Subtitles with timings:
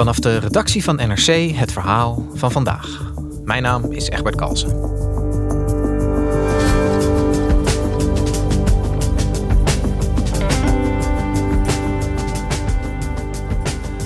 [0.00, 3.12] Vanaf de redactie van NRC het verhaal van vandaag.
[3.44, 4.80] Mijn naam is Egbert Kalsen.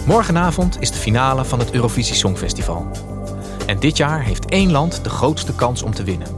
[0.06, 2.86] Morgenavond is de finale van het Eurovisie Songfestival.
[3.66, 6.28] En dit jaar heeft één land de grootste kans om te winnen.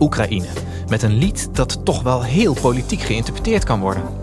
[0.00, 0.48] Oekraïne,
[0.88, 4.19] met een lied dat toch wel heel politiek geïnterpreteerd kan worden.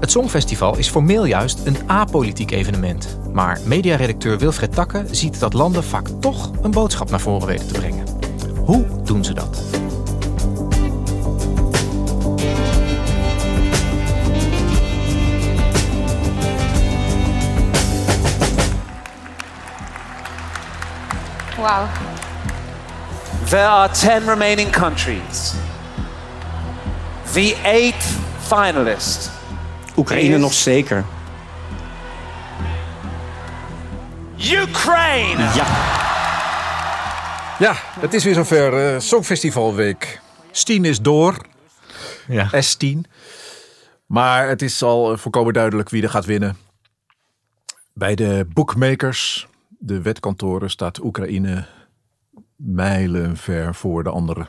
[0.00, 3.18] Het Songfestival is formeel juist een apolitiek evenement.
[3.32, 7.72] Maar mediaredacteur Wilfred Takke ziet dat landen vaak toch een boodschap naar voren weten te
[7.72, 8.06] brengen.
[8.64, 9.62] Hoe doen ze dat?
[21.56, 21.88] Wow.
[23.48, 25.54] There are 10 remaining countries.
[27.32, 28.04] The eighth
[28.38, 29.37] finalist.
[29.98, 31.04] Oekraïne is nog zeker.
[34.36, 35.42] Ukraine!
[35.42, 35.66] Ja.
[37.58, 38.94] Ja, het is weer zover.
[38.94, 40.20] eh Songfestivalweek.
[40.50, 41.36] Stien is door.
[42.28, 42.50] Ja.
[42.64, 42.98] S10.
[44.06, 46.56] Maar het is al eh, volkomen duidelijk wie er gaat winnen.
[47.94, 51.66] Bij de bookmakers, de wetkantoren, staat Oekraïne
[52.56, 54.48] mijlenver voor de anderen.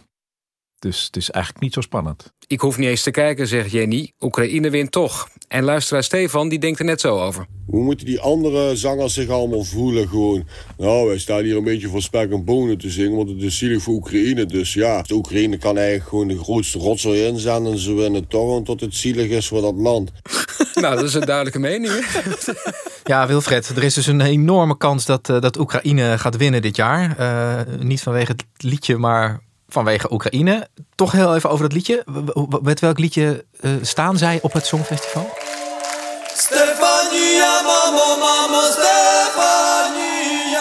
[0.80, 2.32] Dus het is eigenlijk niet zo spannend.
[2.48, 4.12] Ik hoef niet eens te kijken, zegt Jenny.
[4.20, 5.30] Oekraïne wint toch.
[5.48, 7.46] En luisteraar Stefan, die denkt er net zo over.
[7.66, 10.08] Hoe moeten die andere zangers zich allemaal voelen?
[10.08, 13.42] Gewoon, nou, wij staan hier een beetje voor spek en bonen te zingen, want het
[13.42, 14.46] is zielig voor Oekraïne.
[14.46, 18.58] Dus ja, de Oekraïne kan eigenlijk gewoon de grootste rotzooi inzenden en ze winnen toch,
[18.58, 20.12] omdat het zielig is voor dat land.
[20.82, 21.94] nou, dat is een duidelijke mening.
[21.94, 22.52] hè?
[23.04, 26.76] Ja, Wilfred, er is dus een enorme kans dat, eh, dat Oekraïne gaat winnen dit
[26.76, 27.18] jaar.
[27.18, 30.68] Eh, niet vanwege het liedje, maar vanwege Oekraïne.
[30.96, 32.06] Toch heel even over dat liedje.
[32.62, 35.30] Met welk liedje eh, staan zij op het Songfestival?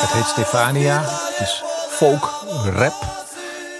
[0.00, 1.00] Het heet Stefania.
[1.00, 3.00] Het is folk, rap.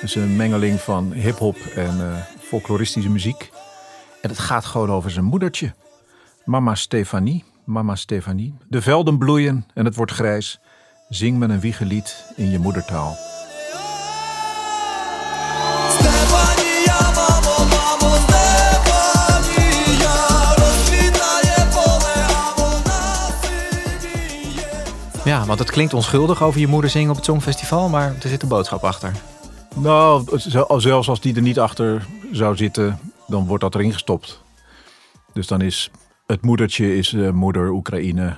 [0.01, 3.51] Het is een mengeling van hip-hop en eh, folkloristische muziek.
[4.23, 5.75] En het gaat gewoon over zijn moedertje.
[6.45, 7.45] Mama Stefanie.
[7.65, 8.55] Mama Stefanie.
[8.69, 10.61] De velden bloeien en het wordt grijs.
[11.09, 13.28] Zing me een wiegelied in je moedertaal.
[25.25, 28.43] Ja, want het klinkt onschuldig over je moeder zingen op het Songfestival, maar er zit
[28.43, 29.13] een boodschap achter.
[29.75, 30.39] Nou,
[30.77, 34.43] zelfs als die er niet achter zou zitten, dan wordt dat erin gestopt.
[35.33, 35.91] Dus dan is
[36.27, 38.37] het moedertje is eh, moeder Oekraïne.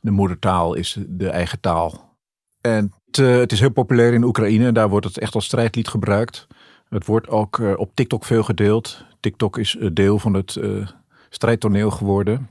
[0.00, 2.16] De moedertaal is de eigen taal.
[2.60, 4.72] En het, eh, het is heel populair in Oekraïne.
[4.72, 6.46] Daar wordt het echt als strijdlied gebruikt.
[6.88, 9.04] Het wordt ook eh, op TikTok veel gedeeld.
[9.20, 10.86] TikTok is een deel van het eh,
[11.30, 12.50] strijdtoneel geworden.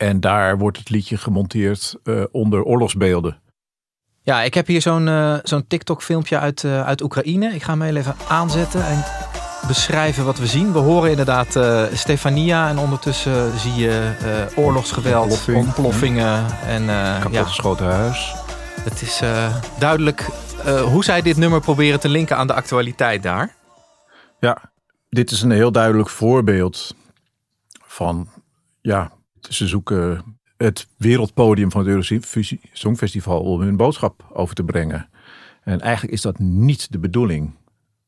[0.00, 3.40] En daar wordt het liedje gemonteerd eh, onder oorlogsbeelden.
[4.22, 7.54] Ja, ik heb hier zo'n eh, zo'n TikTok-filmpje uit, eh, uit Oekraïne.
[7.54, 9.04] Ik ga hem heel even aanzetten en
[9.66, 10.72] beschrijven wat we zien.
[10.72, 11.58] We horen inderdaad
[11.92, 14.12] Stefania en ondertussen zie je
[14.56, 15.56] oorlogsgeweld, Ontploffing.
[15.66, 16.46] ontploffingen.
[16.66, 18.34] En eh, Kapot ja, huis.
[18.80, 19.22] het is
[19.78, 20.28] duidelijk
[20.84, 23.54] hoe zij dit nummer proberen te linken aan de actualiteit daar.
[24.38, 24.58] Ja,
[25.08, 26.94] dit is een heel duidelijk voorbeeld
[27.84, 28.28] van,
[28.80, 29.10] ja,
[29.50, 35.08] ze zoeken het wereldpodium van het Eurovisie Songfestival om hun boodschap over te brengen.
[35.62, 37.54] En eigenlijk is dat niet de bedoeling.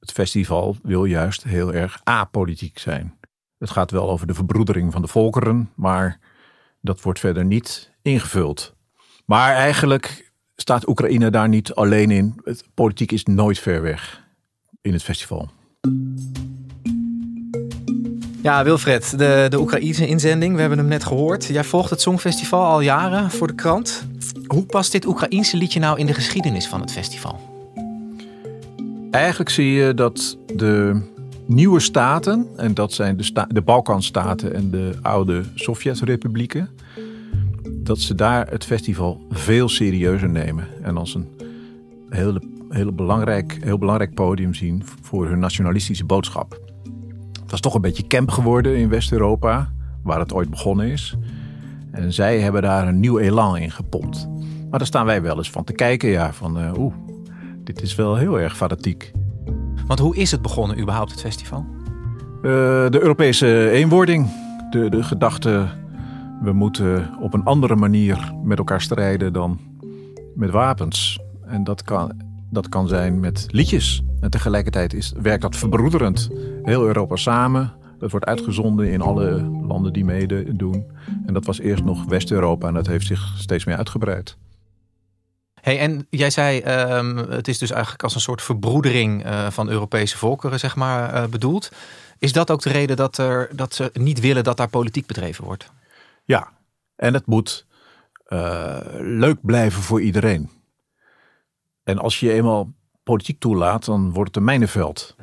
[0.00, 3.18] Het festival wil juist heel erg apolitiek zijn.
[3.58, 6.18] Het gaat wel over de verbroedering van de volkeren, maar
[6.80, 8.74] dat wordt verder niet ingevuld.
[9.24, 12.40] Maar eigenlijk staat Oekraïne daar niet alleen in.
[12.44, 14.22] Het, politiek is nooit ver weg
[14.80, 15.50] in het festival.
[18.42, 21.44] Ja, Wilfred, de, de Oekraïnse inzending, we hebben hem net gehoord.
[21.44, 24.06] Jij volgt het Songfestival al jaren voor de krant.
[24.46, 27.40] Hoe past dit Oekraïense liedje nou in de geschiedenis van het festival?
[29.10, 31.00] Eigenlijk zie je dat de
[31.46, 36.68] nieuwe staten, en dat zijn de, de Balkanstaten en de oude Sovjetrepublieken,
[37.68, 41.28] dat ze daar het festival veel serieuzer nemen en als een
[42.08, 46.60] hele, hele belangrijk, heel belangrijk podium zien voor hun nationalistische boodschap.
[47.52, 49.72] Het was toch een beetje camp geworden in West-Europa,
[50.02, 51.16] waar het ooit begonnen is.
[51.90, 54.28] En zij hebben daar een nieuw elan in gepompt.
[54.70, 56.94] Maar daar staan wij wel eens van te kijken, ja, van uh, oeh,
[57.64, 59.12] dit is wel heel erg fanatiek.
[59.86, 61.66] Want hoe is het begonnen überhaupt, het festival?
[62.36, 62.42] Uh,
[62.88, 64.28] de Europese eenwording,
[64.70, 65.68] de, de gedachte,
[66.42, 69.60] we moeten op een andere manier met elkaar strijden dan
[70.34, 71.20] met wapens.
[71.46, 72.12] En dat kan,
[72.52, 74.02] dat kan zijn met liedjes.
[74.20, 76.30] En tegelijkertijd is, werkt dat verbroederend.
[76.62, 77.72] Heel Europa samen.
[77.98, 80.86] Dat wordt uitgezonden in alle landen die meedoen.
[81.26, 84.36] En dat was eerst nog West-Europa en dat heeft zich steeds meer uitgebreid.
[85.60, 86.62] Hey, en jij zei,
[86.96, 91.14] um, het is dus eigenlijk als een soort verbroedering uh, van Europese volkeren, zeg maar,
[91.14, 91.70] uh, bedoeld.
[92.18, 95.44] Is dat ook de reden dat, er, dat ze niet willen dat daar politiek bedreven
[95.44, 95.70] wordt?
[96.24, 96.48] Ja,
[96.96, 97.66] en het moet
[98.28, 100.50] uh, leuk blijven voor iedereen.
[101.84, 105.16] En als je eenmaal politiek toelaat, dan wordt het een mijnenveld.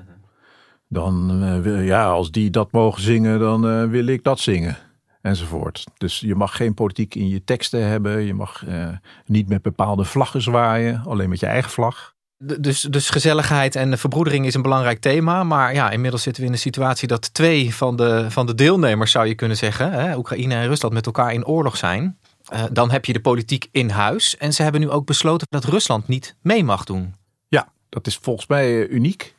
[0.88, 4.77] Dan, uh, ja, als die dat mogen zingen, dan uh, wil ik dat zingen.
[5.21, 5.85] Enzovoort.
[5.97, 8.21] Dus je mag geen politiek in je teksten hebben.
[8.21, 8.88] Je mag uh,
[9.25, 11.03] niet met bepaalde vlaggen zwaaien.
[11.06, 12.13] Alleen met je eigen vlag.
[12.38, 15.44] Dus, dus gezelligheid en verbroedering is een belangrijk thema.
[15.44, 19.11] Maar ja, inmiddels zitten we in een situatie dat twee van de, van de deelnemers,
[19.11, 22.19] zou je kunnen zeggen, hè, Oekraïne en Rusland, met elkaar in oorlog zijn.
[22.53, 24.37] Uh, dan heb je de politiek in huis.
[24.37, 27.15] En ze hebben nu ook besloten dat Rusland niet mee mag doen.
[27.47, 29.35] Ja, dat is volgens mij uniek.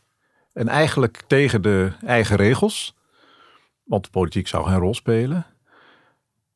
[0.52, 2.94] En eigenlijk tegen de eigen regels.
[3.84, 5.46] Want de politiek zou geen rol spelen.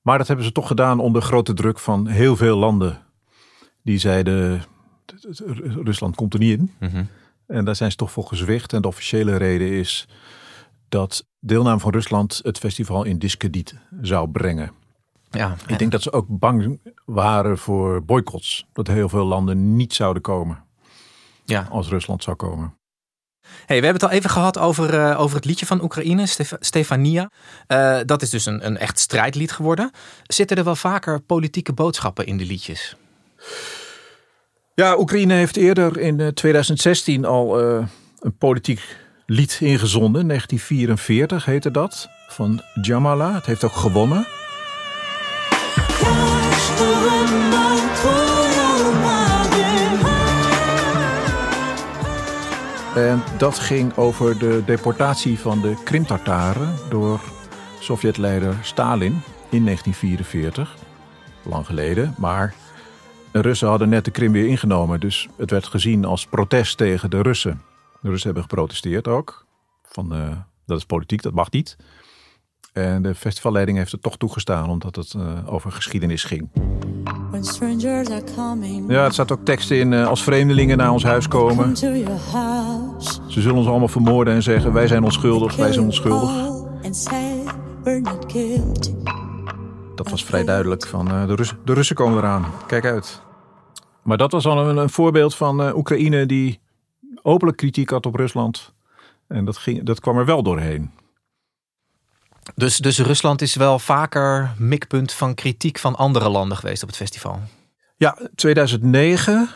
[0.01, 3.03] Maar dat hebben ze toch gedaan onder grote druk van heel veel landen.
[3.83, 4.63] Die zeiden,
[5.85, 6.73] Rusland komt er niet in.
[6.81, 7.09] Mm -hmm.
[7.47, 8.73] En daar zijn ze toch voor gezwicht.
[8.73, 10.09] En de officiële reden is
[10.89, 14.73] dat deelname van Rusland het festival in discrediet zou brengen.
[15.35, 18.67] Ja, ik denk dat ze ook bang waren voor boycotts.
[18.73, 20.65] Dat heel veel landen niet zouden komen.
[21.45, 21.67] Ja.
[21.71, 22.75] Als Rusland zou komen.
[23.41, 26.53] Hey, we hebben het al even gehad over, uh, over het liedje van Oekraïne, Stef
[26.61, 27.31] Stefania.
[27.69, 29.91] Uh, dat is dus een, een echt strijdlied geworden.
[30.27, 32.97] Zitten er wel vaker politieke boodschappen in de liedjes?
[34.75, 37.87] Ja, Oekraïne heeft eerder in 2016 al uh,
[38.19, 38.97] een politiek
[39.27, 40.27] lied ingezonden.
[40.29, 43.35] 1944 heette dat, van Jamala.
[43.35, 44.27] Het heeft ook gewonnen.
[52.95, 57.21] En dat ging over de deportatie van de Krim-Tartaren door
[57.81, 60.77] Sovjetleider Stalin in 1944.
[61.43, 62.55] Lang geleden, maar
[63.33, 65.01] de Russen hadden net de Krim weer ingenomen.
[65.01, 67.63] Dus het werd gezien als protest tegen de Russen.
[68.01, 69.47] De Russen hebben geprotesteerd ook.
[69.83, 70.37] Van, uh,
[70.67, 71.77] dat is politiek, dat mag niet.
[72.73, 76.51] En de festivalleiding heeft het toch toegestaan, omdat het uh, over geschiedenis ging.
[78.89, 81.77] Ja, het staat ook teksten in uh, als vreemdelingen naar ons huis komen.
[83.29, 86.31] Ze zullen ons allemaal vermoorden en zeggen wij zijn onschuldig, wij zijn onschuldig.
[89.95, 93.23] Dat was vrij duidelijk van uh, de, Russen, de Russen komen eraan, kijk uit.
[94.03, 96.61] Maar dat was al een, een voorbeeld van Oekraïne die
[97.23, 98.75] openlijk kritiek had op Rusland.
[99.27, 100.91] En dat, ging, dat kwam er wel doorheen.
[102.55, 106.97] Dus, dus Rusland is wel vaker mikpunt van kritiek van andere landen geweest op het
[106.97, 107.41] festival.
[107.97, 109.49] Ja, 2009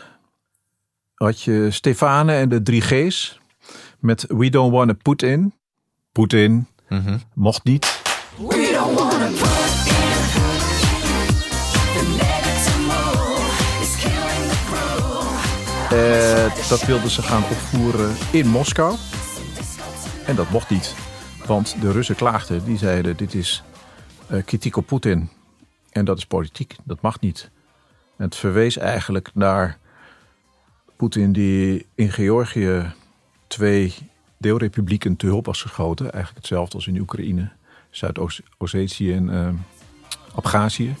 [1.13, 3.39] had je Stefane en de 3G's
[3.99, 5.53] met We Don't Wanna Put In.
[6.11, 7.21] Poetin mm -hmm.
[7.33, 8.01] mocht niet.
[8.37, 9.99] We don't wanna put in.
[15.93, 18.95] Uh, dat wilden ze gaan opvoeren in Moskou.
[20.25, 20.95] En dat mocht niet.
[21.49, 23.63] Want de Russen klaagden, die zeiden dit is
[24.31, 25.29] uh, kritiek op Poetin.
[25.91, 27.49] En dat is politiek, dat mag niet.
[28.17, 29.77] Het verwees eigenlijk naar
[30.95, 32.93] Poetin die in Georgië
[33.47, 33.95] twee
[34.37, 36.11] deelrepublieken te hulp was geschoten.
[36.11, 37.49] Eigenlijk hetzelfde als in Oekraïne,
[37.89, 39.49] Zuid-Ossetië en uh,
[40.35, 40.95] Abhazie.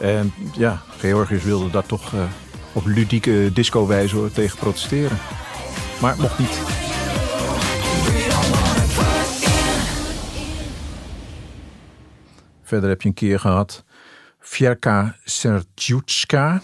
[0.00, 2.24] En ja, Georgiërs wilden daar toch uh,
[2.72, 5.18] op ludieke disco-wijze tegen protesteren.
[6.00, 6.83] Maar mocht niet.
[12.64, 13.84] Verder heb je een keer gehad
[14.38, 16.54] Fjerka Sertjutska.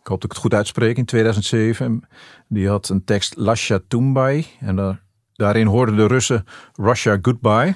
[0.00, 2.08] Ik hoop dat ik het goed uitspreek, in 2007.
[2.48, 4.46] Die had een tekst Lasha Tumbai.
[4.60, 5.02] En daar,
[5.34, 7.74] daarin hoorden de Russen Russia Goodbye.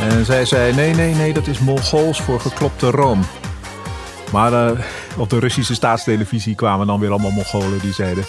[0.00, 3.20] En zij zei, nee, nee, nee, dat is Mongols voor geklopte room.
[4.32, 4.80] Maar uh,
[5.16, 8.24] op de Russische staatstelevisie kwamen dan weer allemaal Mongolen die zeiden...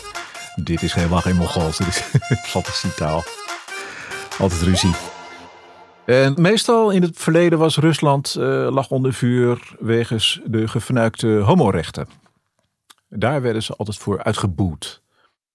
[0.56, 2.04] Dit is helemaal geen Mongols, dit is
[2.52, 3.24] fantasietaal.
[4.40, 4.96] Altijd ruzie.
[6.06, 12.08] En meestal in het verleden was Rusland uh, lag onder vuur wegens de gefnuikte homorechten.
[13.10, 15.02] Daar werden ze altijd voor uitgeboet.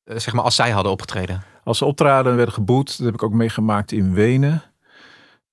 [0.05, 1.43] Eh, zeg maar als zij hadden opgetreden.
[1.65, 4.63] Als ze optraden en werden geboet, dat heb ik ook meegemaakt in Wenen.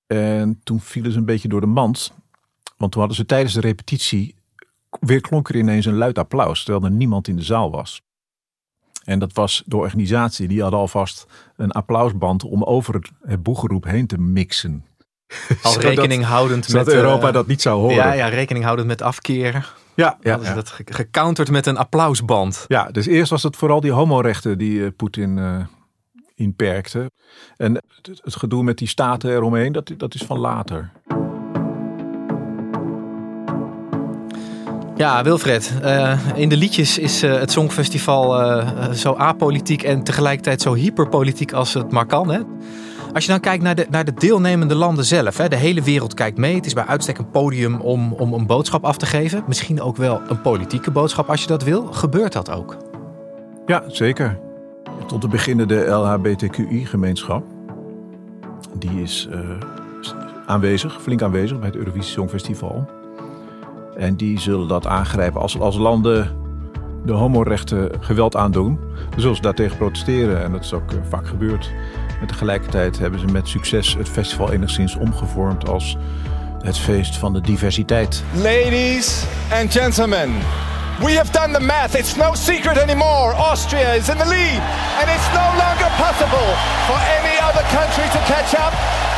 [0.06, 2.12] En toen vielen ze een beetje door de mand.
[2.76, 4.34] Want toen hadden ze tijdens de repetitie,
[5.00, 8.02] weer klonk er ineens een luid applaus, terwijl er niemand in de zaal was.
[9.08, 14.06] En dat was de organisatie, die hadden alvast een applausband om over het, boegeroep heen
[14.06, 14.84] te mixen.
[15.62, 16.94] Al Zodat- rekening houdend Zodat met...
[16.94, 17.96] eh, Europa dat niet zou horen.
[17.96, 19.64] Ja, ja, rekening houdend met afkeren.
[19.94, 22.64] ja, ja, dat ge- gecounterd met een applausband.
[22.68, 25.60] Ja, dus eerst was het vooral die homorechten die eh, Poetin eh,
[26.34, 27.10] inperkte.
[27.56, 30.90] En het, het gedoe met die staten eromheen, dat, dat is van later.
[34.98, 40.62] Ja, Wilfred, eh, in de liedjes is eh, het Songfestival eh, zo apolitiek en tegelijkertijd
[40.62, 42.30] zo hyperpolitiek als het maar kan.
[42.30, 42.40] Hè?
[43.12, 46.14] Als je dan kijkt naar de, naar de deelnemende landen zelf, hè, de hele wereld
[46.14, 46.54] kijkt mee.
[46.54, 49.44] Het is bij uitstek een podium om, om een boodschap af te geven.
[49.46, 51.86] Misschien ook wel een politieke boodschap als je dat wil.
[51.92, 52.76] Gebeurt dat ook?
[53.66, 54.38] Ja, zeker.
[55.06, 57.44] Tot te beginnen de LHBTQI-gemeenschap.
[58.78, 59.28] Die is
[60.46, 62.97] aanwezig, flink aanwezig bij het Eurovisie Songfestival.
[63.98, 66.36] En die zullen dat aangrijpen als, als landen
[67.04, 68.78] de homorechten geweld aandoen.
[69.10, 71.72] Dan zullen ze daartegen protesteren en dat is ook eh, vaak gebeurd.
[72.20, 75.96] En tegelijkertijd hebben ze met succes het festival enigszins omgevormd als
[76.62, 78.24] het feest van de diversiteit.
[78.34, 79.24] Ladies
[79.60, 80.30] and gentlemen,
[81.00, 81.94] we have done the math.
[81.94, 83.32] It's no secret anymore.
[83.34, 84.60] Austria is in the lead,
[85.00, 86.48] and it's no longer possible
[86.88, 88.72] for any other country to catch up.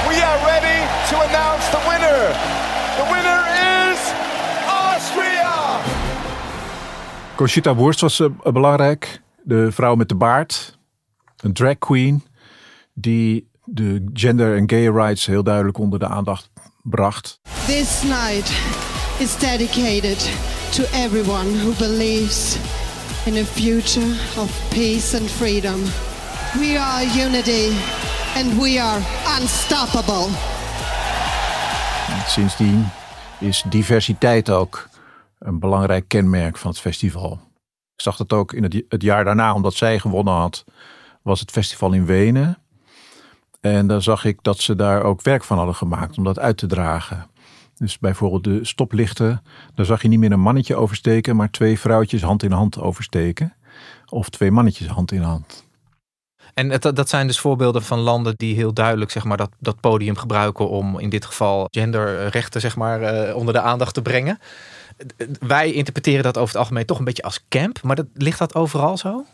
[0.08, 2.20] We are ready to announce the winner.
[2.32, 2.59] The winner
[7.40, 9.20] Conchita Wurst was eh, belangrijk.
[9.42, 10.78] De vrouw met de baard.
[11.36, 12.24] Een drag queen.
[12.94, 16.50] Die de gender en gay rights heel duidelijk onder de aandacht
[16.82, 17.40] bracht.
[17.66, 18.52] This night
[19.18, 20.30] is dedicated
[20.70, 22.56] to everyone who believes
[23.24, 25.80] in a future of peace and freedom.
[26.58, 27.72] We are unity
[28.36, 29.00] and we are
[29.40, 30.28] unstoppable.
[32.26, 32.88] Sindsdien
[33.38, 34.88] is diversiteit ook
[35.40, 37.32] een belangrijk kenmerk van het festival.
[37.94, 40.64] Ik zag dat ook in het, het jaar daarna, omdat zij gewonnen had,
[41.22, 42.58] was het festival in Wenen.
[43.60, 46.56] En daar zag ik dat ze daar ook werk van hadden gemaakt om dat uit
[46.56, 47.26] te dragen.
[47.76, 49.42] Dus bijvoorbeeld de stoplichten,
[49.74, 53.54] daar zag je niet meer een mannetje oversteken, maar twee vrouwtjes hand in hand oversteken.
[54.08, 55.68] Of twee mannetjes hand in hand.
[56.54, 60.16] En dat zijn dus voorbeelden van landen die heel duidelijk zeg maar, dat, dat podium
[60.16, 64.38] gebruiken om in dit geval genderrechten zeg maar, eh, onder de aandacht te brengen.
[65.40, 68.54] Wij interpreteren dat over het algemeen toch een beetje als camp, maar dat, ligt dat
[68.54, 69.24] overal zo?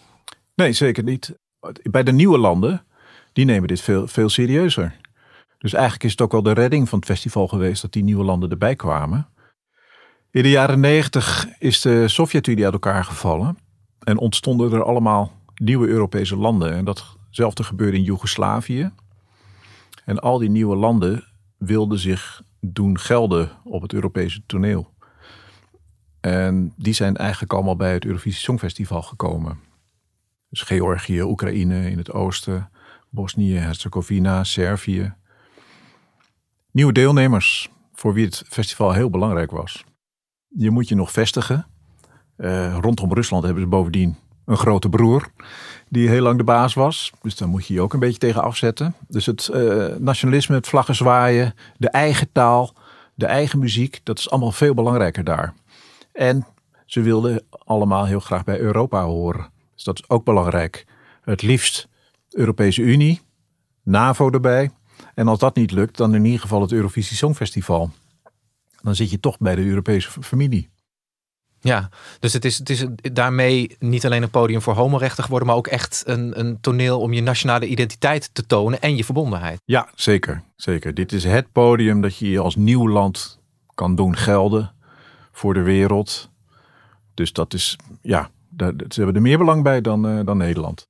[0.54, 1.38] Nee, zeker niet.
[1.82, 2.84] Bij de nieuwe landen,
[3.32, 4.96] die nemen dit veel, veel serieuzer.
[5.58, 8.24] Dus eigenlijk is het ook wel de redding van het festival geweest dat die nieuwe
[8.24, 9.28] landen erbij kwamen.
[10.30, 13.58] In de jaren negentig is de Sovjet-Unie uit elkaar gevallen
[13.98, 16.72] en ontstonden er allemaal nieuwe Europese landen.
[16.72, 18.90] En datzelfde gebeurde in Joegoslavië.
[20.04, 21.24] En al die nieuwe landen
[21.58, 24.94] wilden zich doen gelden op het Europese toneel.
[26.26, 29.58] En die zijn eigenlijk allemaal bij het Eurovisie Songfestival gekomen.
[30.48, 32.70] Dus Georgië, Oekraïne in het oosten,
[33.10, 35.14] Bosnië, Herzegovina, Servië.
[36.70, 39.84] Nieuwe deelnemers voor wie het festival heel belangrijk was.
[40.48, 41.66] Je moet je nog vestigen.
[42.36, 45.28] Eh, rondom Rusland hebben ze bovendien een grote broer
[45.88, 47.12] die heel lang de baas was.
[47.22, 48.94] Dus daar moet je je ook een beetje tegen afzetten.
[49.08, 52.74] Dus het eh, nationalisme, het vlaggen zwaaien, de eigen taal,
[53.14, 55.54] de eigen muziek, dat is allemaal veel belangrijker daar.
[56.16, 56.46] En
[56.86, 59.50] ze wilden allemaal heel graag bij Europa horen.
[59.74, 60.86] Dus dat is ook belangrijk.
[61.22, 61.88] Het liefst
[62.30, 63.20] Europese Unie,
[63.82, 64.70] NAVO erbij.
[65.14, 67.90] En als dat niet lukt, dan in ieder geval het Eurovisie Songfestival.
[68.82, 70.70] Dan zit je toch bij de Europese familie.
[71.60, 71.88] Ja,
[72.20, 75.66] dus het is, het is daarmee niet alleen een podium voor homorechten geworden, maar ook
[75.66, 79.60] echt een, een toneel om je nationale identiteit te tonen en je verbondenheid.
[79.64, 80.42] Ja, zeker.
[80.56, 80.94] zeker.
[80.94, 83.40] Dit is het podium dat je je als nieuw land
[83.74, 84.74] kan doen gelden
[85.36, 86.30] voor de wereld.
[87.14, 90.88] Dus dat is, ja, daar, ze hebben er meer belang bij dan, eh, dan Nederland.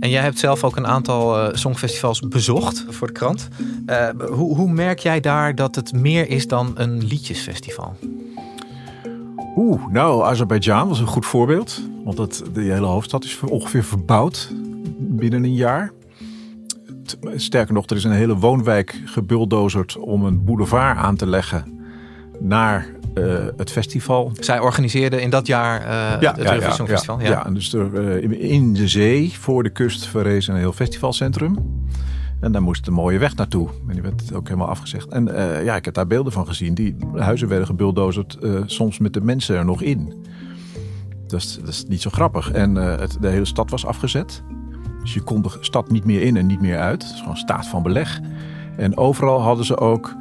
[0.00, 3.48] En jij hebt zelf ook een aantal eh, songfestivals bezocht voor de krant.
[3.86, 7.96] Eh, hoe, hoe merk jij daar dat het meer is dan een liedjesfestival?
[9.56, 11.82] Oeh, nou, Azerbeidzjan was een goed voorbeeld.
[12.04, 14.52] Want dat, de hele hoofdstad is ongeveer verbouwd
[14.98, 15.92] binnen een jaar.
[17.36, 21.76] Sterker nog, er is een hele woonwijk gebuldozerd om een boulevard aan te leggen
[22.40, 24.32] naar eh, het festival.
[24.40, 27.20] Zij organiseerden in dat jaar eh, het Eurovisie Songfestival.
[27.20, 27.46] Ja, ja.
[27.46, 31.58] en dus er, eh, in- de zee voor de kust verrees een heel festivalcentrum.
[32.40, 33.68] En daar moest een mooie weg naartoe.
[33.88, 35.08] En die werd ook helemaal afgezegd.
[35.08, 35.24] En
[35.64, 36.74] ja, ik heb daar beelden van gezien.
[36.74, 40.12] Die huizen werden gebulldozerd, soms met de mensen er nog in.
[41.26, 42.50] Dat is, dat is niet zo grappig.
[42.50, 44.42] En het, de hele stad was afgezet.
[45.02, 47.02] Dus je kon de stad niet meer in en niet meer uit.
[47.02, 48.20] Het is gewoon staat van beleg.
[48.76, 50.14] En overal hadden ze ook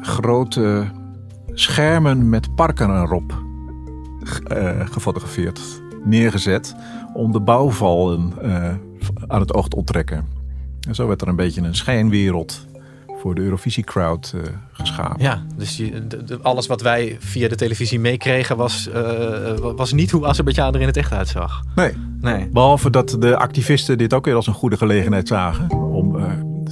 [0.00, 0.84] grote
[1.60, 3.42] schermen met parken erop
[4.52, 5.60] uh, gefotografeerd,
[6.04, 6.74] neergezet.
[7.14, 8.70] Om de bouwvallen uh,
[9.26, 10.26] aan het oog te onttrekken.
[10.88, 12.66] En zo werd er een beetje een schijnwereld
[13.20, 15.22] voor de Eurovisie-crowd uh, geschapen.
[15.22, 18.88] Ja, dus je, de, alles wat wij via de televisie meekregen was,
[19.76, 21.62] was niet hoe Azerbeidzjan er in het echt uitzag.
[21.74, 21.92] Nee.
[22.20, 22.48] nee.
[22.48, 26.12] Behalve dat de activisten dit ook weer als een goede gelegenheid zagen om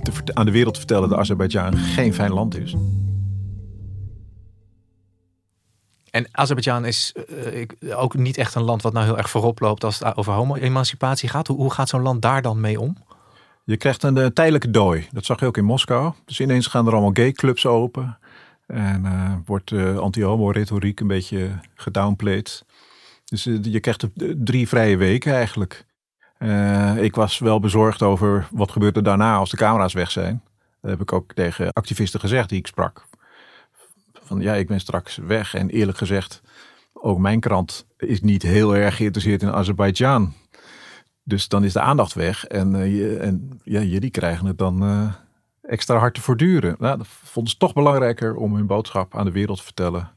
[0.03, 2.75] te, aan de wereld te vertellen dat Azerbeidzjan geen fijn land is.
[6.17, 7.15] En Azerbeidzjan is
[7.81, 10.33] uh, ook niet echt een land wat nou heel erg voorop loopt als het over
[10.33, 11.47] homo-emancipatie gaat.
[11.47, 12.97] Hoe, hoe gaat zo'n land daar dan mee om?
[13.65, 15.09] Je krijgt een, een, tijdelijke dooi.
[15.13, 16.13] Dat zag je ook in Moskou.
[16.25, 18.19] Dus ineens gaan er allemaal gay-clubs open.
[18.67, 22.65] En uh, wordt anti-homo-retoriek een beetje gedownplayed.
[23.25, 24.07] Dus je krijgt
[24.37, 25.85] drie vrije weken eigenlijk.
[27.01, 30.43] ik was wel bezorgd over wat gebeurt er daarna als de camera's weg zijn.
[30.81, 33.07] Dat heb ik ook tegen activisten gezegd die ik sprak
[34.27, 35.55] van ja, ik ben straks weg.
[35.55, 36.43] En eerlijk gezegd,
[36.93, 40.33] ook mijn krant is niet heel erg geïnteresseerd in Azerbeidzjan.
[41.23, 45.13] Dus dan is de aandacht weg en, uh, en ja, jullie krijgen het dan uh,
[45.63, 46.77] extra hard te voortduren.
[46.79, 50.16] Nou, dat vonden ze toch belangrijker om hun boodschap aan de wereld te vertellen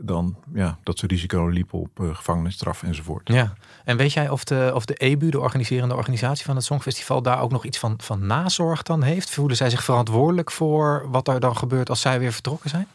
[0.00, 3.28] dan ja, dat ze risico liepen op uh, gevangenisstraf enzovoort.
[3.28, 3.52] Ja,
[3.84, 7.40] en weet jij of de, of de EBU, de organiserende organisatie van het Songfestival, daar
[7.40, 9.30] ook nog iets van, van nazorg dan heeft?
[9.30, 12.86] Voelen zij zich verantwoordelijk voor wat er dan gebeurt als zij weer vertrokken zijn?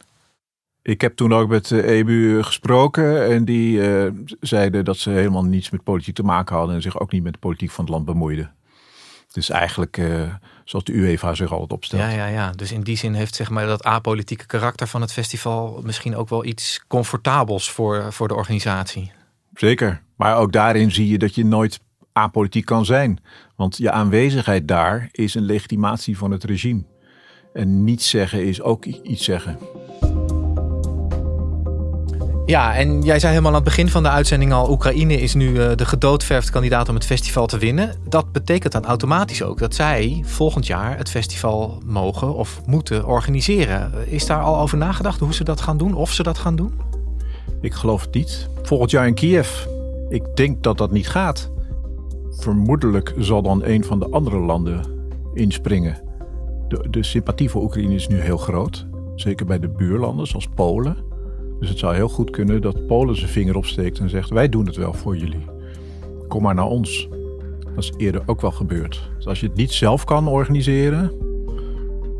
[0.82, 4.10] Ik heb toen ook met de EBU gesproken en die uh,
[4.40, 7.32] zeiden dat ze helemaal niets met politiek te maken hadden en zich ook niet met
[7.32, 8.54] de politiek van het land bemoeiden.
[9.34, 12.02] Dus eigenlijk uh, zoals de UEFA zich altijd opstelt.
[12.02, 12.50] Ja, ja, ja.
[12.50, 16.28] Dus in die zin heeft zeg maar, dat apolitieke karakter van het festival misschien ook
[16.28, 19.12] wel iets comfortabels voor, voor de organisatie.
[19.54, 20.02] Zeker.
[20.16, 21.80] Maar ook daarin zie je dat je nooit
[22.12, 23.18] apolitiek kan zijn.
[23.56, 26.84] Want je aanwezigheid daar is een legitimatie van het regime.
[27.52, 29.58] En niets zeggen is ook iets zeggen.
[32.46, 35.48] Ja, en jij zei helemaal aan het begin van de uitzending al: Oekraïne is nu
[35.48, 37.94] uh, de gedoodverfde kandidaat om het festival te winnen.
[38.08, 43.92] Dat betekent dan automatisch ook dat zij volgend jaar het festival mogen of moeten organiseren.
[44.06, 46.72] Is daar al over nagedacht hoe ze dat gaan doen, of ze dat gaan doen?
[47.60, 48.48] Ik geloof niet.
[48.62, 49.66] Volgend jaar in Kiev.
[50.08, 51.50] Ik denk dat dat niet gaat.
[52.30, 54.80] Vermoedelijk zal dan een van de andere landen
[55.34, 56.02] inspringen.
[56.68, 58.86] De, de sympathie voor Oekraïne is nu heel groot.
[59.14, 61.13] Zeker bij de buurlanden zoals Polen.
[61.64, 64.66] Dus het zou heel goed kunnen dat Polen zijn vinger opsteekt en zegt: Wij doen
[64.66, 65.44] het wel voor jullie.
[66.28, 67.08] Kom maar naar ons.
[67.74, 69.10] Dat is eerder ook wel gebeurd.
[69.16, 71.12] Dus als je het niet zelf kan organiseren,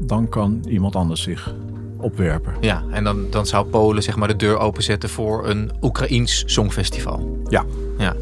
[0.00, 1.54] dan kan iemand anders zich
[1.96, 2.54] opwerpen.
[2.60, 7.42] Ja, en dan, dan zou Polen zeg maar de deur openzetten voor een Oekraïens songfestival.
[7.48, 7.64] Ja.
[7.98, 8.14] ja.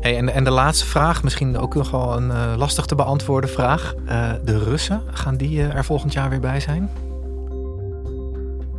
[0.00, 3.50] Hey, en, en de laatste vraag, misschien ook nog wel een uh, lastig te beantwoorden
[3.50, 3.94] vraag.
[4.08, 6.90] Uh, de Russen, gaan die uh, er volgend jaar weer bij zijn?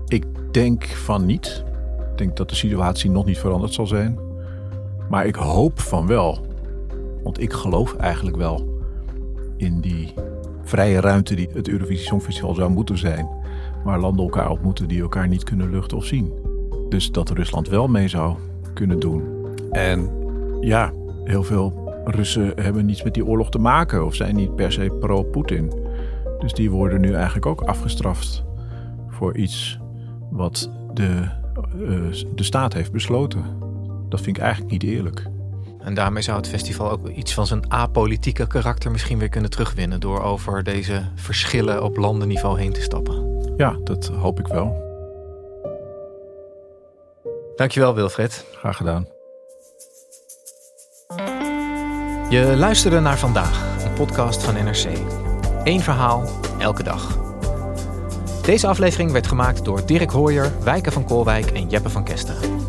[0.08, 1.66] Ik denk van niet.
[2.18, 4.20] Ik denk dat de situatie nog niet veranderd zal zijn.
[5.10, 6.46] Maar ik hoop van wel.
[7.24, 8.82] Want ik geloof eigenlijk wel
[9.58, 10.14] in die
[10.64, 13.30] vrije ruimte die het Eurovisie Songfestival zou moeten zijn.
[13.84, 16.34] Waar landen elkaar ontmoeten die elkaar niet kunnen luchten of zien.
[16.90, 18.36] Dus dat Rusland wel mee zou
[18.74, 19.24] kunnen doen.
[19.72, 20.10] En
[20.62, 24.72] ja, heel veel Russen hebben niets met die oorlog te maken of zijn niet per
[24.72, 25.72] se pro-Poetin.
[26.40, 28.44] Dus die worden nu eigenlijk ook afgestraft
[29.08, 29.80] voor iets
[30.30, 31.46] wat de
[32.36, 33.44] de staat heeft besloten.
[34.10, 35.28] Dat vind ik eigenlijk niet eerlijk.
[35.80, 40.00] En daarmee zou het festival ook iets van zijn apolitieke karakter misschien weer kunnen terugwinnen.
[40.00, 43.44] door over deze verschillen op landenniveau heen te stappen.
[43.58, 44.86] Ja, dat hoop ik wel.
[47.56, 48.46] Dankjewel, Wilfred.
[48.52, 49.08] Graag gedaan.
[52.30, 54.88] Je luisterde naar vandaag, een podcast van NRC.
[55.64, 57.27] Eén verhaal, elke dag.
[58.48, 62.60] Deze aflevering werd gemaakt door Dirk Hooyer, Wijken van Koolwijk en Jeppe van Kesteren.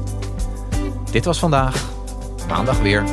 [1.10, 1.90] Dit was vandaag,
[2.48, 3.04] maandag weer.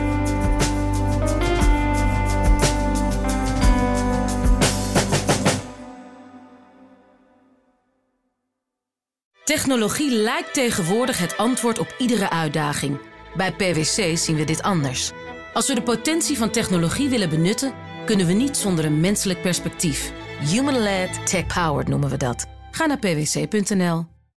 [9.44, 13.00] Technologie lijkt tegenwoordig het antwoord op iedere uitdaging.
[13.36, 15.12] Bij PwC zien we dit anders.
[15.54, 17.74] Als we de potentie van technologie willen benutten,
[18.06, 20.12] kunnen we niet zonder een menselijk perspectief.
[20.40, 22.55] Human-led, tech-powered noemen we dat.
[22.76, 24.15] Ga naar pwc.nl.